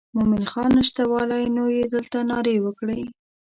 مومن 0.15 0.43
خان 0.51 0.69
نشتوالی 0.79 1.43
نو 1.55 1.63
یې 1.77 1.83
دلته 1.93 2.17
نارې 2.29 2.55
وکړې. 2.65 3.01